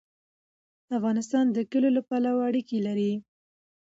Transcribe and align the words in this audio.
افغانستان 0.97 1.45
د 1.51 1.57
کلیو 1.71 1.95
له 1.97 2.01
پلوه 2.09 2.41
اړیکې 2.49 2.77
لري. 2.87 3.13